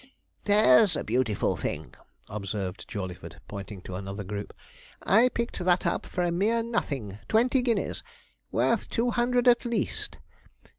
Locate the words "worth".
8.51-8.89